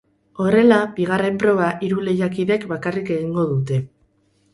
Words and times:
Horrela, 0.43 0.77
bigarren 0.99 1.35
proba 1.43 1.67
hiru 1.87 2.05
lehiakidek 2.07 2.65
bakarrik 2.73 3.13
egingo 3.17 3.45
dute. 3.53 3.79